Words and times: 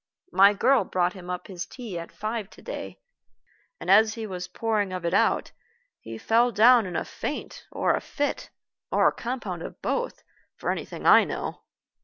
My 0.31 0.55
girl 0.55 0.83
brought 0.83 1.13
him 1.13 1.29
up 1.29 1.45
his 1.45 1.67
tea 1.67 1.99
at 1.99 2.11
five 2.11 2.49
to 2.49 2.61
day, 2.63 2.99
and 3.79 3.87
as 3.91 4.15
he 4.15 4.25
was 4.25 4.47
pouring 4.47 4.91
of 4.91 5.05
it 5.05 5.13
out, 5.13 5.51
he 5.99 6.17
fell 6.17 6.51
down 6.51 6.87
in 6.87 6.95
a 6.95 7.05
faint, 7.05 7.67
or 7.71 7.93
a 7.93 8.01
fit, 8.01 8.49
or 8.91 9.07
a 9.07 9.11
compound 9.13 9.61
of 9.61 9.79
both, 9.83 10.23
for 10.57 10.71
anything 10.71 11.05
I 11.05 11.23
know. 11.23 11.61